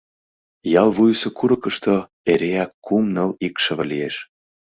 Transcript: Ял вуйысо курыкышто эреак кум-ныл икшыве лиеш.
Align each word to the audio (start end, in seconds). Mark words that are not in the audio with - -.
Ял 0.81 0.89
вуйысо 0.95 1.29
курыкышто 1.37 1.95
эреак 2.31 2.71
кум-ныл 2.85 3.31
икшыве 3.45 3.85
лиеш. 3.91 4.15